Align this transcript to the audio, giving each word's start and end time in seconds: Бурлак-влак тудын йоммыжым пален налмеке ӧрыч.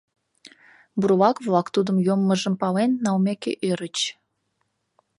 Бурлак-влак 0.99 1.67
тудын 1.75 1.97
йоммыжым 2.07 2.53
пален 2.61 2.91
налмеке 3.03 3.51
ӧрыч. 3.69 3.97